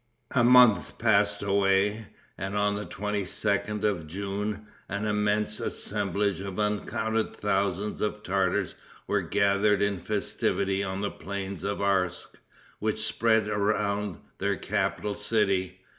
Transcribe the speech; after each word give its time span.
A 0.31 0.43
month 0.43 0.97
passed 0.97 1.43
away, 1.43 2.07
and 2.35 2.57
on 2.57 2.73
the 2.75 2.87
22d 2.87 3.83
of 3.83 4.07
June 4.07 4.65
an 4.89 5.05
immense 5.05 5.59
assemblage 5.59 6.39
of 6.41 6.57
uncounted 6.57 7.35
thousands 7.35 8.01
of 8.01 8.23
Tartars 8.23 8.73
were 9.05 9.21
gathered 9.21 9.79
in 9.83 9.99
festivity 9.99 10.83
on 10.83 11.01
the 11.01 11.11
plains 11.11 11.63
of 11.63 11.81
Arsk, 11.83 12.39
which 12.79 13.05
spread 13.05 13.47
around 13.47 14.17
their 14.39 14.55
capital 14.57 15.13
city. 15.13 15.81